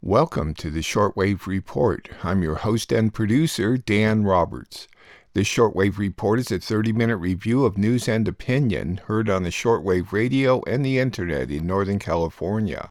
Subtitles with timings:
[0.00, 2.08] Welcome to the Shortwave Report.
[2.22, 4.86] I'm your host and producer, Dan Roberts.
[5.32, 9.50] The Shortwave Report is a 30 minute review of news and opinion heard on the
[9.50, 12.90] shortwave radio and the internet in Northern California.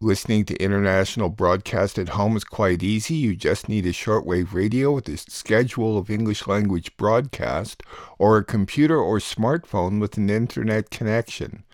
[0.00, 3.14] Listening to international broadcast at home is quite easy.
[3.14, 7.82] You just need a shortwave radio with a schedule of English language broadcast
[8.18, 11.64] or a computer or smartphone with an internet connection.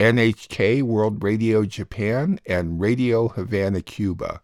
[0.00, 4.42] NHK World Radio Japan, and Radio Havana Cuba.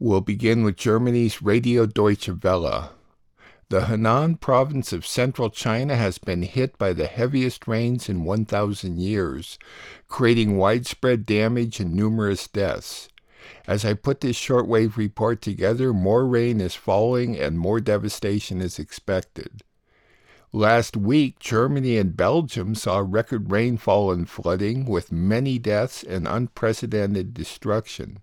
[0.00, 2.90] We'll begin with Germany's Radio Deutsche Welle.
[3.68, 8.98] The Henan province of central China has been hit by the heaviest rains in 1,000
[8.98, 9.60] years,
[10.08, 13.08] creating widespread damage and numerous deaths.
[13.68, 18.80] As I put this shortwave report together, more rain is falling and more devastation is
[18.80, 19.62] expected.
[20.52, 27.34] Last week, Germany and Belgium saw record rainfall and flooding with many deaths and unprecedented
[27.34, 28.20] destruction.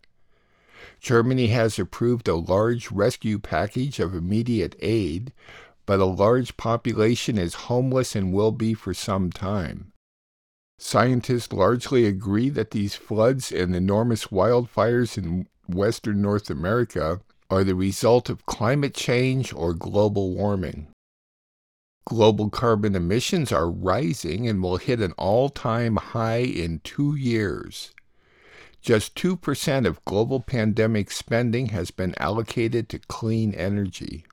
[1.00, 5.34] Germany has approved a large rescue package of immediate aid,
[5.86, 9.92] but a large population is homeless and will be for some time.
[10.80, 17.76] Scientists largely agree that these floods and enormous wildfires in western North America are the
[17.76, 20.88] result of climate change or global warming.
[22.06, 27.92] Global carbon emissions are rising and will hit an all time high in two years.
[28.82, 34.26] Just 2% of global pandemic spending has been allocated to clean energy.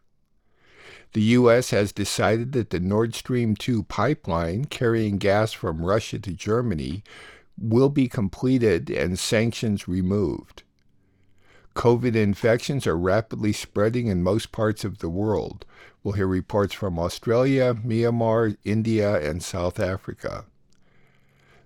[1.12, 1.70] The U.S.
[1.70, 7.04] has decided that the Nord Stream 2 pipeline carrying gas from Russia to Germany
[7.56, 10.64] will be completed and sanctions removed.
[11.74, 15.64] COVID infections are rapidly spreading in most parts of the world.
[16.02, 20.46] We'll hear reports from Australia, Myanmar, India, and South Africa.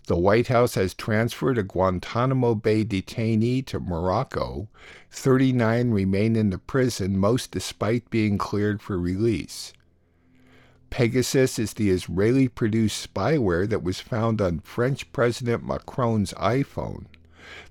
[0.07, 4.69] The White House has transferred a Guantanamo Bay detainee to Morocco.
[5.11, 9.73] 39 remain in the prison, most despite being cleared for release.
[10.91, 17.07] Pegasus is the Israeli produced spyware that was found on French President Macron's iPhone.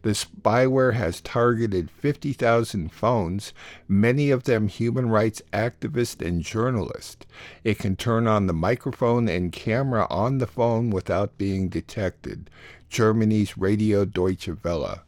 [0.02, 3.54] The spyware has targeted 50,000 phones,
[3.88, 7.26] many of them human rights activists and journalists.
[7.64, 12.50] It can turn on the microphone and camera on the phone without being detected.
[12.90, 15.02] Germany's Radio Deutsche Welle.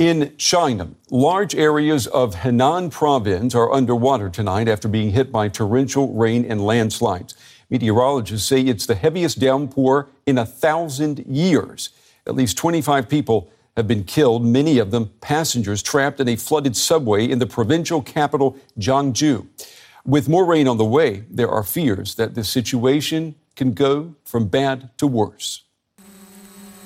[0.00, 6.14] In China, large areas of Henan province are underwater tonight after being hit by torrential
[6.14, 7.34] rain and landslides.
[7.68, 11.90] Meteorologists say it's the heaviest downpour in a thousand years.
[12.30, 16.76] At least 25 people have been killed, many of them passengers trapped in a flooded
[16.76, 19.48] subway in the provincial capital, Zhengzhou.
[20.06, 24.46] With more rain on the way, there are fears that the situation can go from
[24.46, 25.64] bad to worse.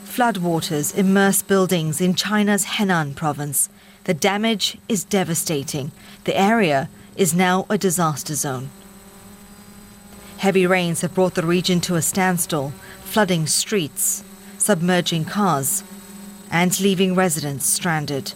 [0.06, 3.68] Floodwaters immerse buildings in China's Henan province.
[4.04, 5.92] The damage is devastating.
[6.24, 8.70] The area is now a disaster zone.
[10.38, 12.72] Heavy rains have brought the region to a standstill,
[13.02, 14.24] flooding streets,
[14.64, 15.84] submerging cars,
[16.50, 18.32] and leaving residents stranded.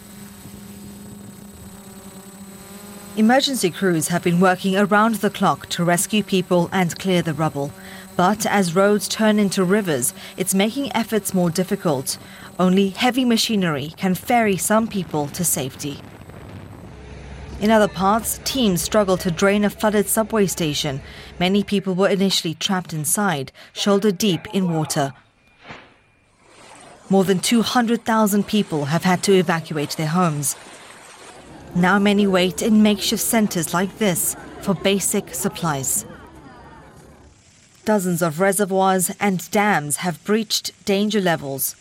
[3.17, 7.71] Emergency crews have been working around the clock to rescue people and clear the rubble.
[8.15, 12.19] But as roads turn into rivers, it's making efforts more difficult.
[12.59, 15.99] Only heavy machinery can ferry some people to safety.
[17.59, 21.01] In other parts, teams struggle to drain a flooded subway station.
[21.39, 25.13] Many people were initially trapped inside, shoulder deep in water,
[27.09, 30.55] more than 200,000 people have had to evacuate their homes.
[31.75, 36.05] Now many wait in makeshift centers like this for basic supplies.
[37.85, 41.75] Dozens of reservoirs and dams have breached danger levels.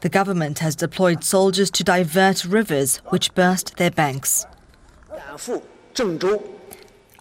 [0.00, 4.46] The government has deployed soldiers to divert rivers which burst their banks.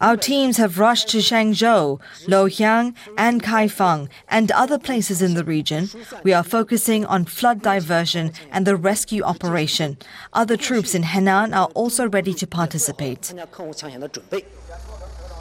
[0.03, 1.97] Our teams have rushed to Zhengzhou,
[2.27, 5.89] Luoyang, and Kaifeng, and other places in the region.
[6.23, 9.97] We are focusing on flood diversion and the rescue operation.
[10.33, 13.33] Other troops in Henan are also ready to participate.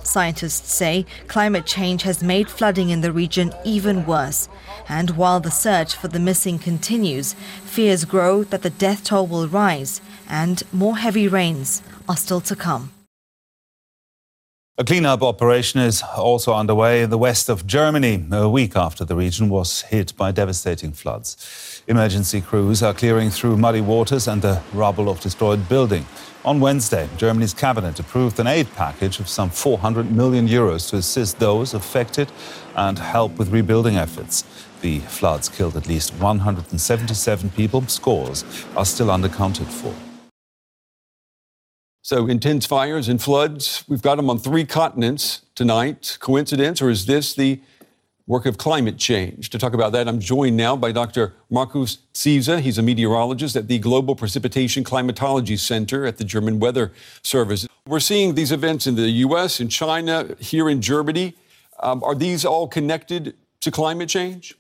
[0.05, 4.49] Scientists say climate change has made flooding in the region even worse.
[4.89, 7.33] And while the search for the missing continues,
[7.65, 12.55] fears grow that the death toll will rise and more heavy rains are still to
[12.55, 12.93] come.
[14.79, 19.15] A cleanup operation is also underway in the west of Germany, a week after the
[19.15, 21.83] region was hit by devastating floods.
[21.89, 26.07] Emergency crews are clearing through muddy waters and the rubble of destroyed buildings.
[26.47, 31.39] On Wednesday, Germany's cabinet approved an aid package of some 400 million euros to assist
[31.39, 32.33] those affected
[32.75, 34.43] and help with rebuilding efforts.
[34.81, 37.83] The floods killed at least 177 people.
[37.89, 38.43] Scores
[38.75, 39.95] are still undercounted for.
[42.13, 46.19] So, intense fires and floods, we've got them on three continents tonight.
[46.21, 47.59] Coincidence, or is this the
[48.27, 49.49] work of climate change?
[49.49, 51.33] To talk about that, I'm joined now by Dr.
[51.49, 52.61] Markus Ziese.
[52.61, 56.93] He's a meteorologist at the Global Precipitation Climatology Center at the German Weather
[57.23, 57.67] Service.
[57.87, 61.35] We're seeing these events in the US, in China, here in Germany.
[61.81, 64.55] Um, are these all connected to climate change?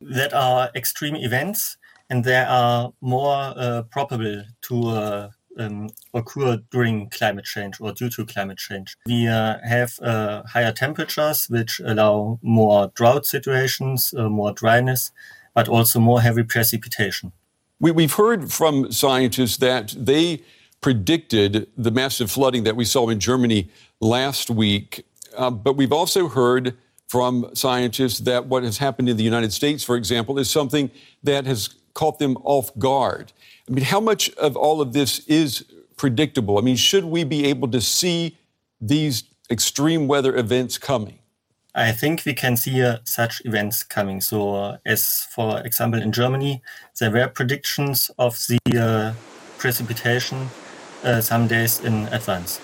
[0.00, 1.78] That are extreme events,
[2.10, 8.10] and they are more uh, probable to uh, um, occur during climate change or due
[8.10, 8.96] to climate change.
[9.06, 15.12] We uh, have uh, higher temperatures, which allow more drought situations, uh, more dryness,
[15.54, 17.32] but also more heavy precipitation.
[17.80, 20.42] We, we've heard from scientists that they
[20.80, 23.70] predicted the massive flooding that we saw in Germany
[24.00, 25.04] last week.
[25.36, 26.76] Uh, but we've also heard
[27.08, 30.90] from scientists that what has happened in the United States, for example, is something
[31.22, 33.32] that has caught them off guard.
[33.68, 35.64] I mean, how much of all of this is
[35.96, 36.58] predictable?
[36.58, 38.36] I mean, should we be able to see
[38.80, 41.18] these extreme weather events coming?
[41.74, 44.20] I think we can see uh, such events coming.
[44.20, 46.62] So, uh, as for example, in Germany,
[46.98, 49.12] there were predictions of the uh,
[49.58, 50.48] precipitation
[51.04, 52.60] uh, some days in advance.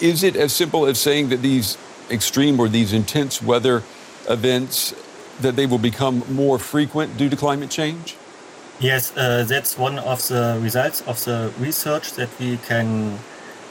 [0.00, 1.76] Is it as simple as saying that these
[2.12, 3.82] extreme or these intense weather
[4.28, 4.94] events
[5.40, 8.16] that they will become more frequent due to climate change?
[8.80, 13.18] Yes, uh, that's one of the results of the research that we can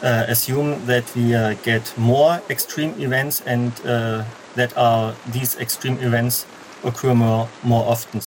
[0.03, 4.23] uh, assume that we uh, get more extreme events and uh,
[4.55, 6.45] that are these extreme events
[6.83, 8.21] occur more, more often.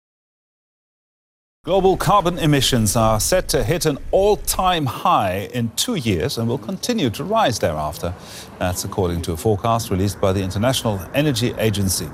[1.66, 6.46] Global carbon emissions are set to hit an all time high in two years and
[6.46, 8.14] will continue to rise thereafter.
[8.60, 12.10] That's according to a forecast released by the International Energy Agency.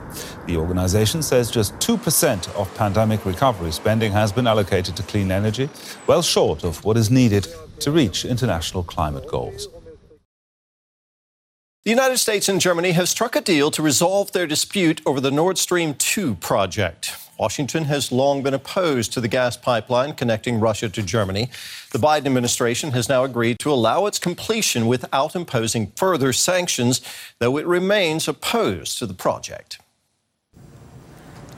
[0.46, 5.68] The organization says just 2% of pandemic recovery spending has been allocated to clean energy,
[6.06, 7.48] well short of what is needed
[7.80, 9.68] to reach international climate goals.
[11.86, 15.32] The United States and Germany have struck a deal to resolve their dispute over the
[15.32, 17.16] Nord Stream 2 project.
[17.40, 21.50] Washington has long been opposed to the gas pipeline connecting Russia to Germany.
[21.92, 27.00] The Biden administration has now agreed to allow its completion without imposing further sanctions,
[27.40, 29.80] though it remains opposed to the project.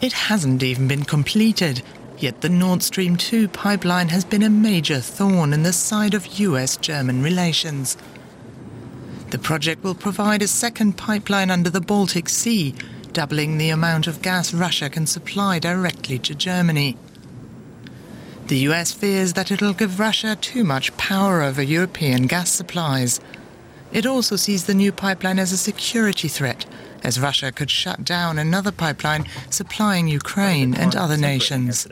[0.02, 1.82] It hasn't even been completed,
[2.20, 6.28] yet the Nord Stream 2 pipeline has been a major thorn in the side of
[6.40, 7.98] US German relations.
[9.32, 12.76] The project will provide a second pipeline under the Baltic Sea
[13.14, 16.98] doubling the amount of gas Russia can supply directly to Germany.
[18.48, 23.22] The US fears that it'll give Russia too much power over European gas supplies.
[23.94, 26.66] It also sees the new pipeline as a security threat,
[27.02, 31.88] as Russia could shut down another pipeline supplying Ukraine and other nations.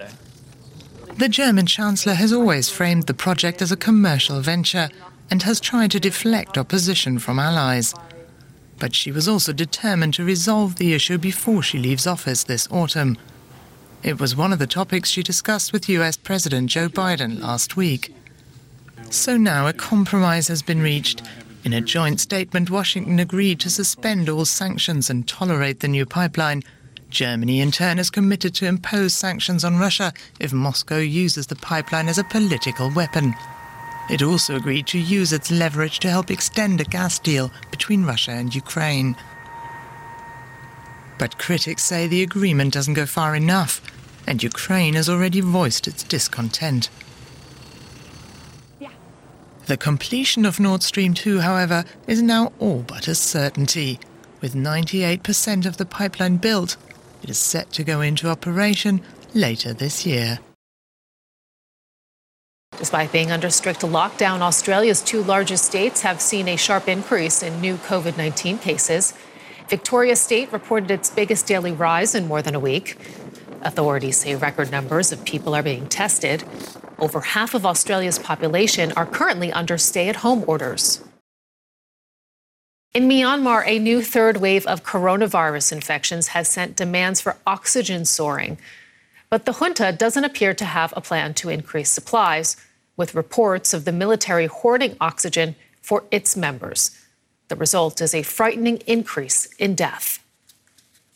[1.18, 4.90] The German Chancellor has always framed the project as a commercial venture
[5.32, 7.94] and has tried to deflect opposition from allies
[8.80, 13.18] but she was also determined to resolve the issue before she leaves office this autumn.
[14.02, 18.16] It was one of the topics she discussed with US President Joe Biden last week.
[19.10, 21.22] So now a compromise has been reached.
[21.66, 26.64] In a joint statement, Washington agreed to suspend all sanctions and tolerate the new pipeline.
[27.10, 32.08] Germany, in turn, has committed to impose sanctions on Russia if Moscow uses the pipeline
[32.08, 33.36] as a political weapon.
[34.10, 38.32] It also agreed to use its leverage to help extend a gas deal between Russia
[38.32, 39.16] and Ukraine.
[41.20, 43.82] But critics say the agreement doesn't go far enough,
[44.26, 46.90] and Ukraine has already voiced its discontent.
[49.68, 54.00] The completion of Nord Stream 2, however, is now all but a certainty.
[54.42, 56.76] With 98% of the pipeline built,
[57.22, 59.02] it is set to go into operation
[59.36, 60.40] later this year.
[62.80, 67.60] Despite being under strict lockdown, Australia's two largest states have seen a sharp increase in
[67.60, 69.14] new COVID 19 cases.
[69.68, 72.96] Victoria State reported its biggest daily rise in more than a week.
[73.64, 76.46] Authorities say record numbers of people are being tested.
[76.98, 81.04] Over half of Australia's population are currently under stay at home orders.
[82.94, 88.58] In Myanmar, a new third wave of coronavirus infections has sent demands for oxygen soaring.
[89.30, 92.56] But the junta doesn't appear to have a plan to increase supplies,
[93.00, 96.92] with reports of the military hoarding oxygen for its members.
[97.48, 100.22] The result is a frightening increase in death.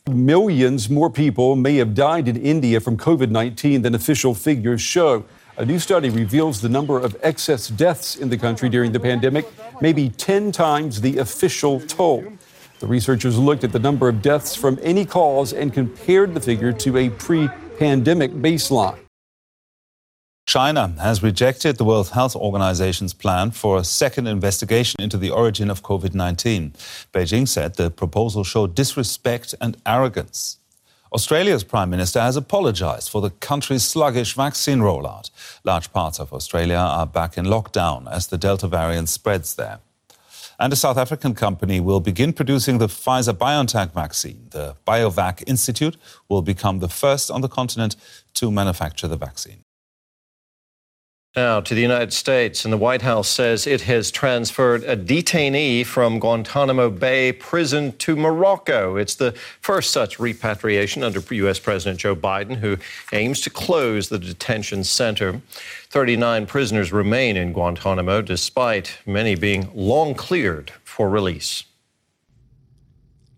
[0.09, 5.25] Millions more people may have died in India from COVID 19 than official figures show.
[5.57, 9.45] A new study reveals the number of excess deaths in the country during the pandemic
[9.81, 12.23] may be 10 times the official toll.
[12.79, 16.71] The researchers looked at the number of deaths from any cause and compared the figure
[16.71, 19.02] to a pre pandemic baseline.
[20.53, 25.71] China has rejected the World Health Organization's plan for a second investigation into the origin
[25.71, 26.73] of COVID 19.
[27.11, 30.59] Beijing said the proposal showed disrespect and arrogance.
[31.11, 35.31] Australia's Prime Minister has apologized for the country's sluggish vaccine rollout.
[35.63, 39.79] Large parts of Australia are back in lockdown as the Delta variant spreads there.
[40.59, 44.49] And a South African company will begin producing the Pfizer BioNTech vaccine.
[44.51, 45.97] The BioVac Institute
[46.29, 47.95] will become the first on the continent
[48.35, 49.63] to manufacture the vaccine.
[51.35, 55.83] Now to the United States, and the White House says it has transferred a detainee
[55.83, 58.97] from Guantanamo Bay prison to Morocco.
[58.97, 61.57] It's the first such repatriation under U.S.
[61.57, 62.77] President Joe Biden, who
[63.11, 65.41] aims to close the detention center.
[65.89, 71.63] 39 prisoners remain in Guantanamo, despite many being long cleared for release.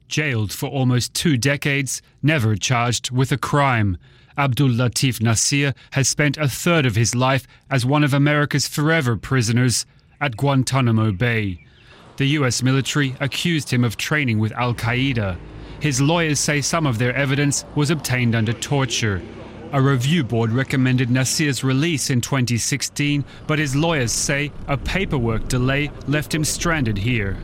[0.10, 3.98] Jailed for almost two decades, never charged with a crime.
[4.38, 9.15] Abdul Latif Nasir has spent a third of his life as one of America's forever
[9.15, 9.86] prisoners
[10.20, 11.65] at Guantanamo Bay.
[12.18, 15.38] The US military accused him of training with Al Qaeda.
[15.80, 19.22] His lawyers say some of their evidence was obtained under torture.
[19.72, 25.92] A review board recommended Nasir's release in 2016, but his lawyers say a paperwork delay
[26.08, 27.38] left him stranded here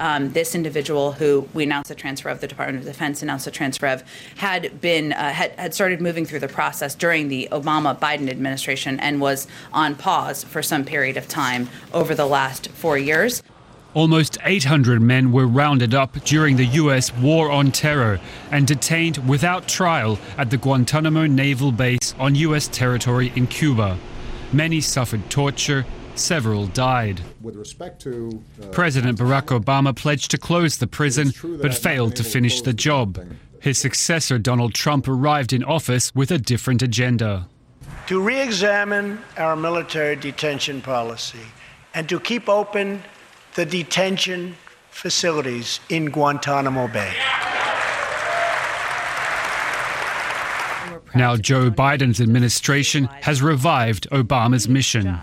[0.00, 3.50] um, this individual who we announced the transfer of, the Department of Defense announced the
[3.50, 4.02] transfer of,
[4.36, 8.98] had been uh, had, had started moving through the process during the Obama Biden administration
[9.00, 13.42] and was on pause for some period of time over the last four years.
[13.94, 17.14] Almost 800 men were rounded up during the U.S.
[17.14, 18.20] war on terror
[18.50, 22.68] and detained without trial at the Guantanamo Naval Base on U.S.
[22.68, 23.98] territory in Cuba.
[24.50, 27.20] Many suffered torture Several died.
[27.40, 32.24] With respect to uh, President Barack Obama pledged to close the prison, but failed to
[32.24, 33.18] finish the job.
[33.60, 37.48] His successor, Donald Trump, arrived in office with a different agenda.
[38.08, 41.46] To re examine our military detention policy
[41.94, 43.02] and to keep open
[43.54, 44.56] the detention
[44.90, 47.12] facilities in Guantanamo Bay.
[51.14, 55.20] Now, Joe Biden's administration has revived Obama's mission.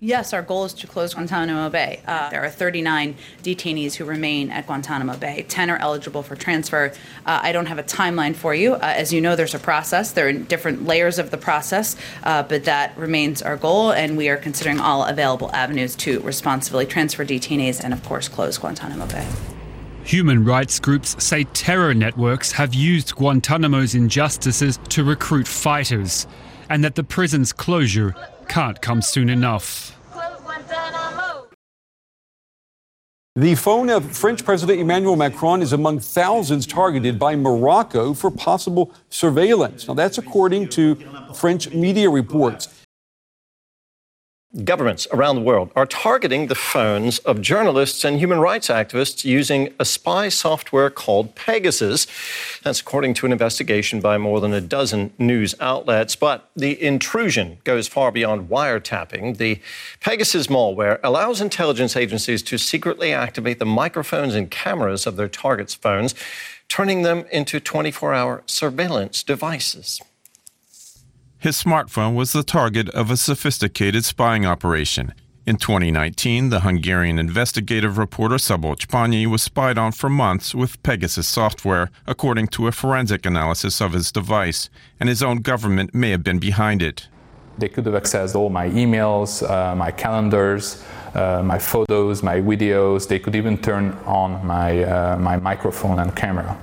[0.00, 2.00] Yes, our goal is to close Guantanamo Bay.
[2.06, 5.44] Uh, there are 39 detainees who remain at Guantanamo Bay.
[5.48, 6.92] 10 are eligible for transfer.
[7.26, 8.74] Uh, I don't have a timeline for you.
[8.74, 10.12] Uh, as you know, there's a process.
[10.12, 14.28] There are different layers of the process, uh, but that remains our goal, and we
[14.28, 19.26] are considering all available avenues to responsibly transfer detainees and, of course, close Guantanamo Bay.
[20.04, 26.28] Human rights groups say terror networks have used Guantanamo's injustices to recruit fighters,
[26.70, 28.14] and that the prison's closure
[28.48, 29.94] can't come soon enough.
[33.36, 38.92] The phone of French President Emmanuel Macron is among thousands targeted by Morocco for possible
[39.10, 39.86] surveillance.
[39.86, 40.96] Now, that's according to
[41.34, 42.77] French media reports
[44.64, 49.74] governments around the world are targeting the phones of journalists and human rights activists using
[49.78, 52.06] a spy software called Pegasus.
[52.62, 56.16] That's according to an investigation by more than a dozen news outlets.
[56.16, 59.36] But the intrusion goes far beyond wiretapping.
[59.36, 59.60] The
[60.00, 65.74] Pegasus malware allows intelligence agencies to secretly activate the microphones and cameras of their targets'
[65.74, 66.14] phones,
[66.68, 70.00] turning them into 24 hour surveillance devices.
[71.40, 75.14] His smartphone was the target of a sophisticated spying operation.
[75.46, 81.28] In 2019, the Hungarian investigative reporter Szabolcs Panyi was spied on for months with Pegasus
[81.28, 84.68] software, according to a forensic analysis of his device,
[84.98, 87.06] and his own government may have been behind it.
[87.56, 93.06] They could have accessed all my emails, uh, my calendars, uh, my photos, my videos.
[93.06, 96.58] They could even turn on my, uh, my microphone and camera.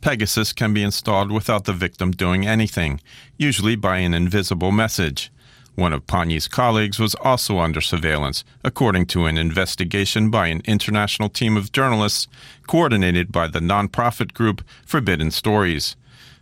[0.00, 3.00] Pegasus can be installed without the victim doing anything,
[3.36, 5.30] usually by an invisible message.
[5.74, 11.28] One of Panyi's colleagues was also under surveillance, according to an investigation by an international
[11.28, 12.28] team of journalists
[12.66, 15.96] coordinated by the nonprofit group Forbidden Stories.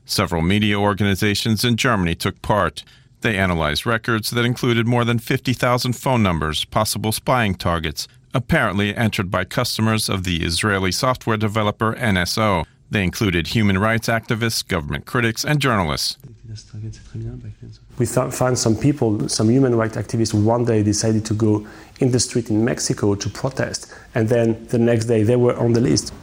[0.05, 2.85] Several media organizations in Germany took part.
[3.21, 9.31] They analyzed records that included more than 50,000 phone numbers, possible spying targets, apparently entered
[9.31, 12.65] by customers of the Israeli software developer NSO.
[12.91, 16.17] They included human rights activists, government critics, and journalists.
[17.99, 21.67] We found some people, some human rights activists, one day decided to go
[22.01, 25.75] in the street in Mexico to protest, and then the next day they were on
[25.75, 26.15] the list.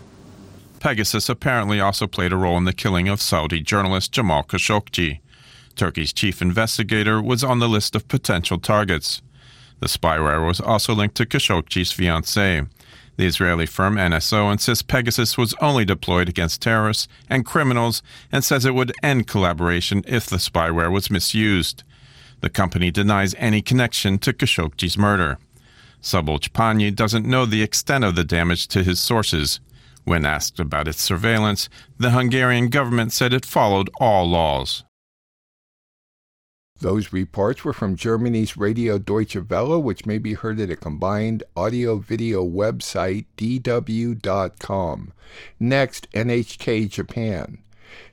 [0.80, 5.20] Pegasus apparently also played a role in the killing of Saudi journalist Jamal Khashoggi.
[5.76, 9.22] Turkey's chief investigator was on the list of potential targets.
[9.82, 12.68] The spyware was also linked to Khashoggi's fiancée.
[13.18, 18.66] The Israeli firm NSO insists Pegasus was only deployed against terrorists and criminals and says
[18.66, 21.84] it would end collaboration if the spyware was misused.
[22.42, 25.38] The company denies any connection to Khashoggi's murder.
[26.02, 29.60] Pányi doesn't know the extent of the damage to his sources.
[30.04, 34.84] When asked about its surveillance, the Hungarian government said it followed all laws.
[36.80, 41.42] Those reports were from Germany's Radio Deutsche Welle, which may be heard at a combined
[41.56, 45.14] audio video website, dw.com.
[45.58, 47.60] Next, NHK Japan.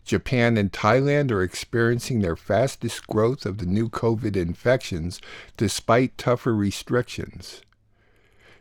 [0.04, 5.20] Japan and Thailand are experiencing their fastest growth of the new COVID infections
[5.56, 7.62] despite tougher restrictions.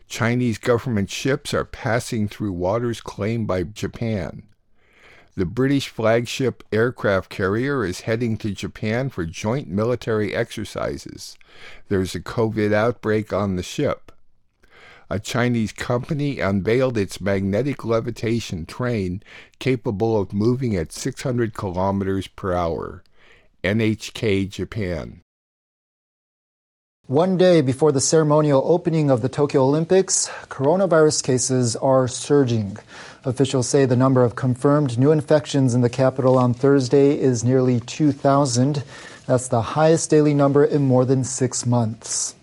[0.08, 4.44] Chinese government ships are passing through waters claimed by Japan.
[5.36, 11.38] The British flagship aircraft carrier is heading to Japan for joint military exercises.
[11.88, 14.12] There's a COVID outbreak on the ship.
[15.10, 19.24] A Chinese company unveiled its magnetic levitation train
[19.60, 23.04] capable of moving at 600 kilometers per hour.
[23.64, 25.22] NHK Japan.
[27.12, 32.78] One day before the ceremonial opening of the Tokyo Olympics, coronavirus cases are surging.
[33.26, 37.82] Officials say the number of confirmed new infections in the capital on Thursday is nearly
[37.82, 38.86] 2,000.
[39.28, 42.34] That's the highest daily number in more than six months.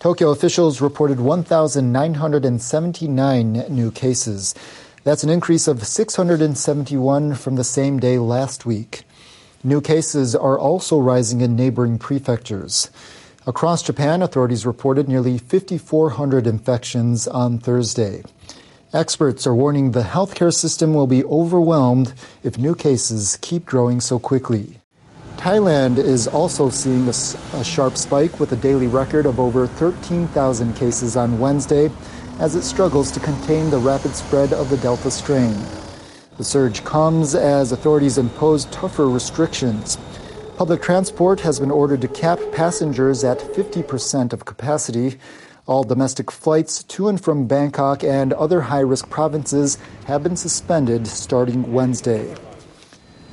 [0.00, 4.56] Tokyo officials reported 1,979 new cases.
[5.04, 9.04] That's an increase of 671 from the same day last week.
[9.62, 12.90] New cases are also rising in neighboring prefectures.
[13.44, 18.22] Across Japan, authorities reported nearly 5,400 infections on Thursday.
[18.92, 22.14] Experts are warning the healthcare system will be overwhelmed
[22.44, 24.78] if new cases keep growing so quickly.
[25.38, 27.14] Thailand is also seeing a,
[27.58, 31.90] a, sharp spike with a daily record of over 13,000 cases on Wednesday
[32.38, 35.56] as it struggles to contain the rapid spread of the Delta strain.
[36.38, 39.98] The surge comes as authorities impose tougher restrictions.
[40.62, 45.18] Public transport has been ordered to cap passengers at 50% of capacity.
[45.66, 51.08] All domestic flights to and from Bangkok and other high risk provinces have been suspended
[51.08, 52.32] starting Wednesday.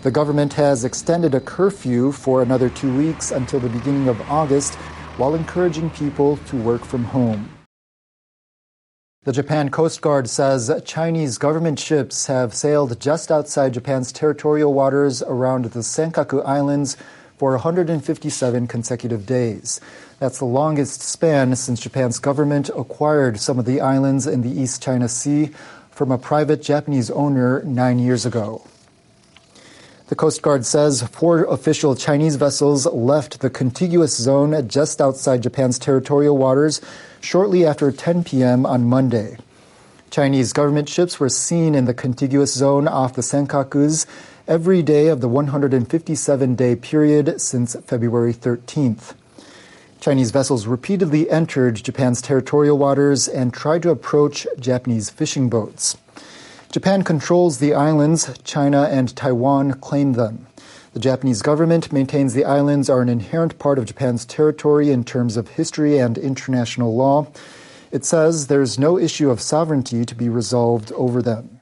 [0.01, 4.73] The government has extended a curfew for another two weeks until the beginning of August
[5.17, 7.47] while encouraging people to work from home.
[9.23, 15.21] The Japan Coast Guard says Chinese government ships have sailed just outside Japan's territorial waters
[15.21, 16.97] around the Senkaku Islands
[17.39, 19.79] for 157 consecutive days.
[20.19, 24.83] That's the longest span since Japan's government acquired some of the islands in the East
[24.83, 25.51] China Sea
[25.89, 28.67] from a private Japanese owner nine years ago.
[30.07, 35.79] The Coast Guard says four official Chinese vessels left the contiguous zone just outside Japan's
[35.79, 36.81] territorial waters
[37.21, 38.65] shortly after 10 p.m.
[38.65, 39.37] on Monday.
[40.11, 44.05] Chinese government ships were seen in the contiguous zone off the Senkakus
[44.49, 49.13] every day of the 157 day period since February 13th.
[49.99, 55.97] Chinese vessels repeatedly entered Japan's territorial waters and tried to approach Japanese fishing boats.
[56.71, 60.47] Japan controls the islands, China and Taiwan claim them.
[60.93, 65.37] The Japanese government maintains the islands are an inherent part of Japan's territory in terms
[65.37, 67.27] of history and international law.
[67.91, 71.58] It says there's no issue of sovereignty to be resolved over them.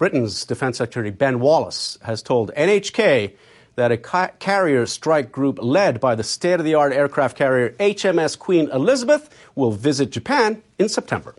[0.00, 3.34] Britain's Defense Secretary Ben Wallace has told NHK
[3.74, 7.74] that a ca- carrier strike group led by the state of the art aircraft carrier
[7.78, 11.34] HMS Queen Elizabeth will visit Japan in September.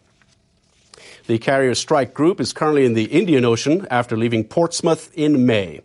[1.25, 5.81] The carrier strike group is currently in the Indian Ocean after leaving Portsmouth in May.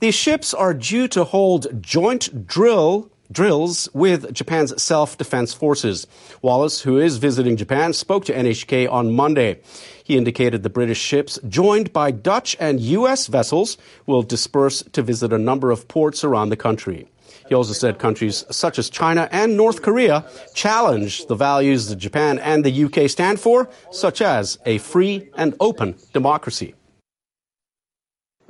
[0.00, 6.06] These ships are due to hold joint drill drills with Japan's self defense forces.
[6.42, 9.60] Wallace, who is visiting Japan, spoke to NHK on Monday.
[10.04, 13.26] He indicated the British ships, joined by Dutch and U.S.
[13.26, 17.08] vessels, will disperse to visit a number of ports around the country.
[17.48, 22.38] He also said countries such as China and North Korea challenge the values that Japan
[22.38, 26.74] and the UK stand for, such as a free and open democracy.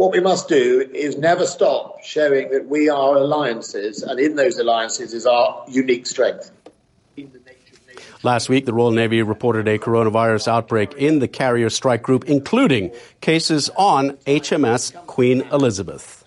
[0.02, 4.58] What we must do is never stop showing that we are alliances, and in those
[4.58, 6.50] alliances is our unique strength.
[8.24, 12.90] Last week, the Royal Navy reported a coronavirus outbreak in the carrier strike group, including
[13.20, 16.24] cases on HMS Queen Elizabeth.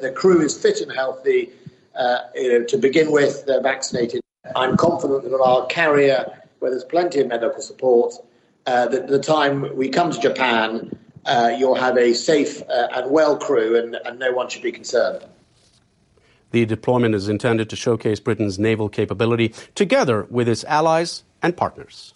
[0.00, 1.50] The crew is fit and healthy.
[1.96, 4.20] Uh, you know, to begin with, they're vaccinated.
[4.54, 6.24] I'm confident that on our carrier,
[6.60, 8.14] where there's plenty of medical support,
[8.66, 13.10] uh, that the time we come to Japan, uh, you'll have a safe uh, and
[13.10, 15.24] well crew, and, and no one should be concerned.
[16.50, 22.14] The deployment is intended to showcase Britain's naval capability together with its allies and partners.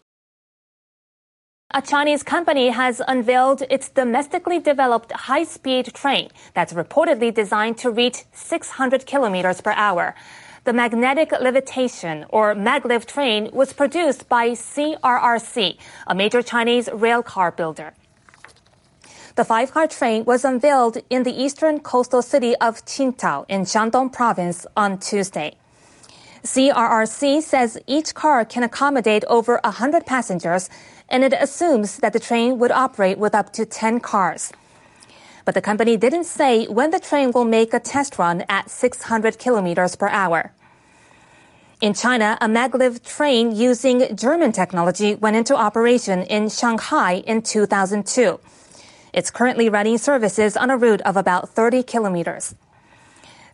[1.75, 7.90] A Chinese company has unveiled its domestically developed high speed train that's reportedly designed to
[7.90, 10.14] reach 600 kilometers per hour.
[10.64, 17.51] The magnetic levitation or maglev train was produced by CRRC, a major Chinese rail car
[17.51, 17.92] builder.
[19.38, 24.12] The five car train was unveiled in the eastern coastal city of Qingdao in Shandong
[24.12, 25.55] province on Tuesday.
[26.42, 30.68] CRRC says each car can accommodate over 100 passengers,
[31.09, 34.53] and it assumes that the train would operate with up to 10 cars.
[35.44, 39.38] But the company didn't say when the train will make a test run at 600
[39.38, 40.51] kilometers per hour.
[41.81, 48.40] In China, a maglev train using German technology went into operation in Shanghai in 2002.
[49.12, 52.55] It's currently running services on a route of about 30 kilometers.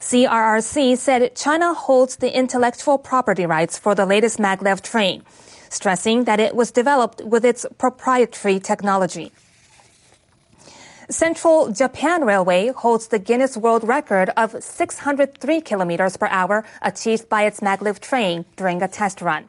[0.00, 5.22] CRRC said China holds the intellectual property rights for the latest maglev train,
[5.70, 9.32] stressing that it was developed with its proprietary technology.
[11.08, 17.44] Central Japan Railway holds the Guinness World Record of 603 kilometers per hour achieved by
[17.44, 19.48] its maglev train during a test run.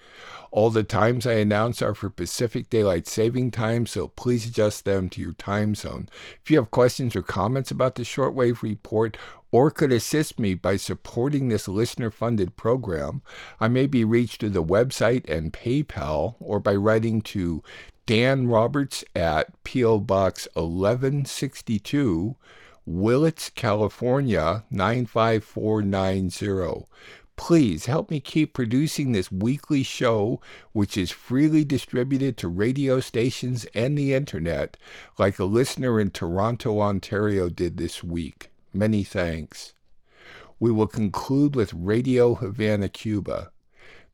[0.52, 5.08] All the times I announce are for Pacific Daylight Saving Time, so please adjust them
[5.10, 6.08] to your time zone.
[6.42, 9.16] If you have questions or comments about the shortwave report
[9.52, 13.22] or could assist me by supporting this listener funded program,
[13.60, 17.62] I may be reached through the website and PayPal or by writing to
[18.06, 20.00] Dan Roberts at P.O.
[20.00, 22.34] Box 1162,
[22.84, 26.88] Willits, California 95490.
[27.40, 33.64] Please help me keep producing this weekly show, which is freely distributed to radio stations
[33.74, 34.76] and the internet,
[35.18, 38.50] like a listener in Toronto, Ontario did this week.
[38.74, 39.72] Many thanks.
[40.60, 43.50] We will conclude with Radio Havana, Cuba.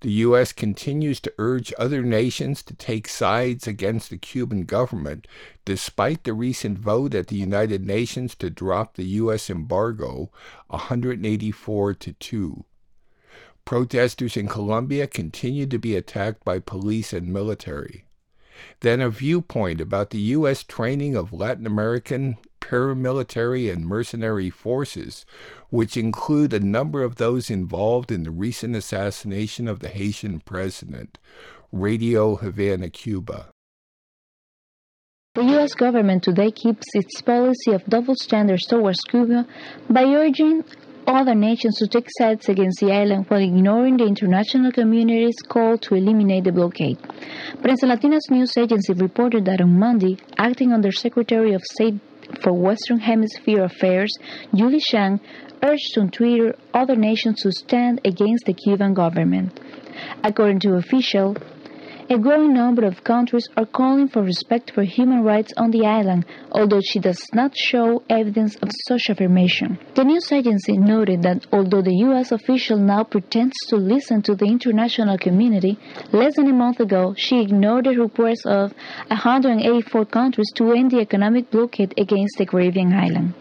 [0.02, 0.52] The U.S.
[0.52, 5.26] continues to urge other nations to take sides against the Cuban government,
[5.64, 9.50] despite the recent vote at the United Nations to drop the U.S.
[9.50, 10.30] embargo
[10.68, 12.64] 184 to 2.
[13.66, 18.04] Protesters in Colombia continue to be attacked by police and military.
[18.80, 20.62] Then a viewpoint about the U.S.
[20.62, 25.26] training of Latin American paramilitary and mercenary forces,
[25.68, 31.18] which include a number of those involved in the recent assassination of the Haitian president.
[31.72, 33.48] Radio Havana, Cuba.
[35.34, 35.74] The U.S.
[35.74, 39.46] government today keeps its policy of double standards towards Cuba
[39.90, 40.64] by urging
[41.06, 45.94] other nations to take sides against the island while ignoring the international community's call to
[45.94, 46.98] eliminate the blockade.
[47.62, 52.00] Prensa Latina's news agency reported that on Monday, acting under Secretary of State
[52.42, 54.12] for Western Hemisphere Affairs,
[54.54, 55.20] Julie Chung,
[55.62, 59.60] urged on Twitter other nations to stand against the Cuban government.
[60.22, 61.36] According to official,
[62.08, 66.24] a growing number of countries are calling for respect for human rights on the island,
[66.52, 69.78] although she does not show evidence of such affirmation.
[69.94, 72.30] The news agency noted that although the U.S.
[72.30, 75.78] official now pretends to listen to the international community,
[76.12, 78.72] less than a month ago she ignored the request of
[79.08, 83.34] 184 countries to end the economic blockade against the Caribbean island.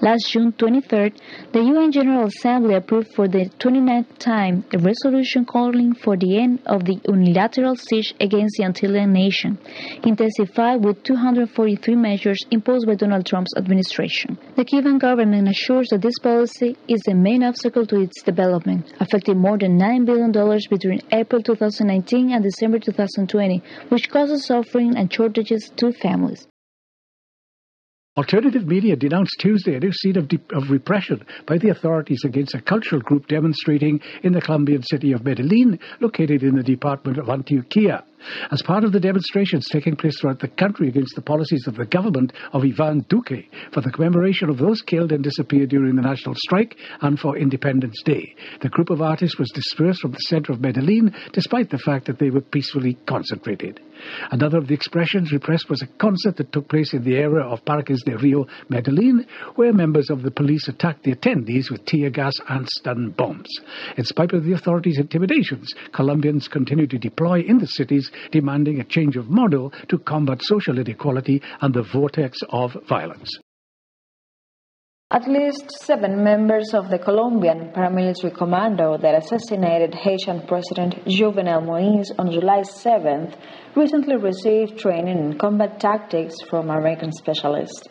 [0.00, 1.14] Last June 23rd,
[1.52, 6.60] the UN General Assembly approved for the 29th time a resolution calling for the end
[6.66, 9.56] of the unilateral siege against the Antillean nation,
[10.02, 14.36] intensified with 243 measures imposed by Donald Trump's administration.
[14.56, 19.38] The Cuban government assures that this policy is the main obstacle to its development, affecting
[19.38, 20.32] more than $9 billion
[20.68, 26.48] between April 2019 and December 2020, which causes suffering and shortages to families.
[28.16, 32.54] Alternative media denounced Tuesday a new scene of, de- of, repression by the authorities against
[32.54, 37.26] a cultural group demonstrating in the Colombian city of Medellin, located in the department of
[37.26, 38.04] Antioquia.
[38.50, 41.84] As part of the demonstrations taking place throughout the country against the policies of the
[41.84, 46.34] government of Ivan Duque for the commemoration of those killed and disappeared during the national
[46.36, 50.60] strike and for Independence Day, the group of artists was dispersed from the center of
[50.60, 53.80] Medellin despite the fact that they were peacefully concentrated.
[54.30, 57.64] Another of the expressions repressed was a concert that took place in the area of
[57.64, 62.34] Parques de Rio, Medellin, where members of the police attacked the attendees with tear gas
[62.48, 63.48] and stun bombs.
[63.96, 68.84] In spite of the authorities' intimidations, Colombians continue to deploy in the cities, demanding a
[68.84, 73.30] change of model to combat social inequality and the vortex of violence.
[75.10, 82.10] At least seven members of the Colombian paramilitary commando that assassinated Haitian President Jovenel Moïse
[82.18, 83.36] on July 7th
[83.76, 87.86] recently received training in combat tactics from American specialists.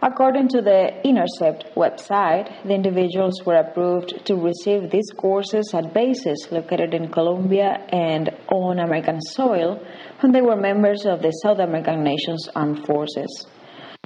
[0.00, 6.46] According to the Intercept website, the individuals were approved to receive these courses at bases
[6.52, 9.82] located in Colombia and on American soil
[10.20, 13.48] when they were members of the South American nation's armed forces.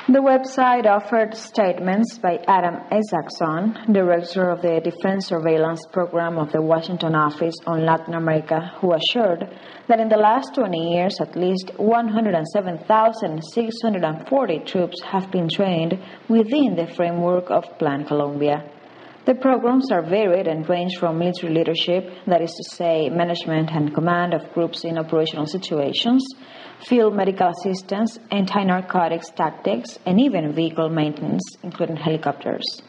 [0.09, 6.61] The website offered statements by Adam Isacson, director of the Defense Surveillance Program of the
[6.61, 9.45] Washington Office on Latin America, who assured
[9.87, 15.97] that in the last 20 years, at least 107,640 troops have been trained
[16.29, 18.65] within the framework of Plan Colombia.
[19.25, 23.95] The programs are varied and range from military leadership, that is to say, management and
[23.95, 26.27] command of groups in operational situations,
[26.87, 32.83] field medical assistance, anti narcotics tactics, and even vehicle maintenance, including helicopters.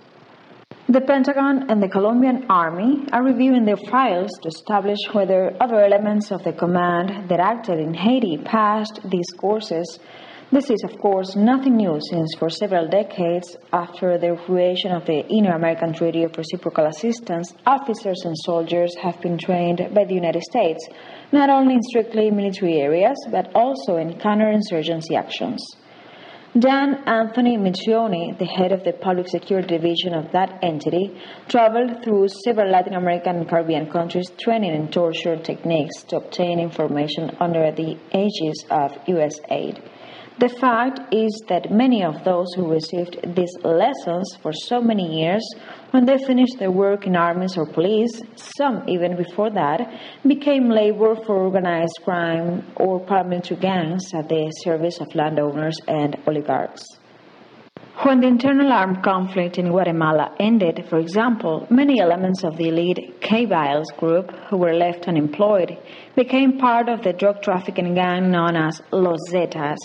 [0.89, 6.29] The Pentagon and the Colombian Army are reviewing their files to establish whether other elements
[6.29, 9.99] of the command that acted in Haiti passed these courses.
[10.53, 15.25] This is, of course, nothing new since for several decades after the creation of the
[15.27, 20.43] Inter American Treaty of Reciprocal Assistance, officers and soldiers have been trained by the United
[20.43, 20.87] States
[21.31, 25.65] not only in strictly military areas, but also in counterinsurgency actions.
[26.59, 32.27] Dan Anthony Mitrione, the head of the public security division of that entity, traveled through
[32.27, 37.97] several Latin American and Caribbean countries training in torture techniques to obtain information under the
[38.13, 39.39] aegis of U.S.
[39.49, 39.81] aid.
[40.39, 45.47] The fact is that many of those who received these lessons for so many years,
[45.91, 49.79] when they finished their work in armies or police, some even before that,
[50.27, 56.83] became labor for organized crime or paramilitary gangs at the service of landowners and oligarchs.
[58.01, 63.21] When the internal armed conflict in Guatemala ended, for example, many elements of the elite
[63.21, 65.77] Kaibiles group who were left unemployed
[66.15, 69.77] became part of the drug trafficking gang known as Los Zetas,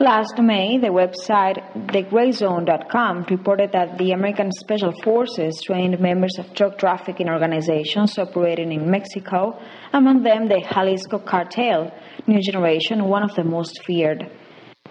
[0.00, 1.58] Last May, the website
[1.88, 8.88] thegrayzone.com reported that the American Special Forces trained members of drug trafficking organizations operating in
[8.88, 9.60] Mexico,
[9.92, 11.92] among them the Jalisco Cartel,
[12.28, 14.30] New Generation, one of the most feared.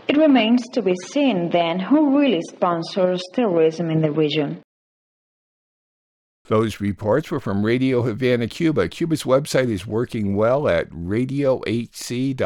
[0.10, 4.62] It remains to be seen then who really sponsors terrorism in the region.
[6.47, 8.88] Those reports were from Radio Havana, Cuba.
[8.88, 12.38] Cuba's website is working well at radiohc.cu,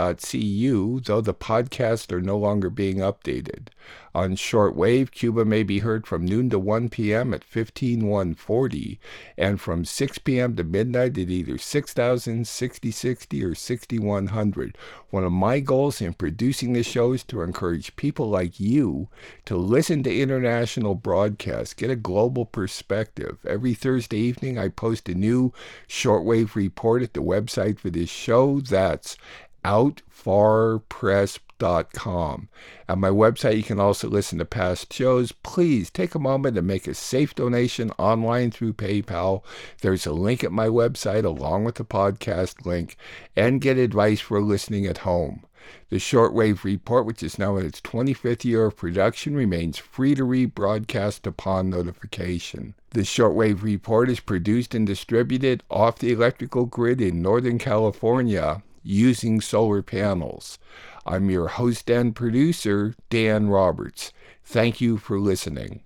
[1.01, 3.67] though the podcasts are no longer being updated.
[4.13, 7.33] On shortwave, Cuba may be heard from noon to 1 p.m.
[7.33, 8.99] at 15140
[9.37, 10.55] and from 6 p.m.
[10.57, 14.77] to midnight at either 6000, 6060, or 6100.
[15.11, 19.07] One of my goals in producing the show is to encourage people like you
[19.45, 23.37] to listen to international broadcasts, get a global perspective.
[23.47, 25.53] Every Thursday evening, I post a new
[25.87, 28.59] shortwave report at the website for this show.
[28.59, 29.15] That's
[29.63, 31.50] outfarpress.com
[31.93, 32.49] com.
[32.89, 35.31] At my website, you can also listen to past shows.
[35.31, 39.43] Please take a moment to make a safe donation online through PayPal.
[39.81, 42.97] There's a link at my website along with the podcast link
[43.35, 45.45] and get advice for listening at home.
[45.89, 50.23] The Shortwave Report, which is now in its 25th year of production, remains free to
[50.23, 52.73] rebroadcast upon notification.
[52.91, 59.41] The Shortwave Report is produced and distributed off the electrical grid in Northern California using
[59.41, 60.57] solar panels.
[61.05, 64.13] I'm your host and producer, Dan Roberts.
[64.43, 65.83] Thank you for listening.